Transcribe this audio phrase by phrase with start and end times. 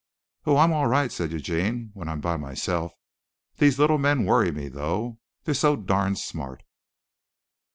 [0.47, 2.91] "Oh, I'm all right," said Eugene, "when I'm by myself.
[3.57, 5.19] These little men worry me, though.
[5.43, 6.63] They are so darned smart."